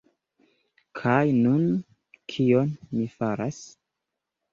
Kaj 0.99 1.27
nun... 1.41 1.67
kion 2.33 2.71
mi 2.95 3.05
faras? 3.19 3.61